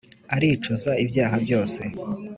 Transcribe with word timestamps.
aricuza 0.35 0.91
ibyaha 1.03 1.35
byoseee, 1.43 1.93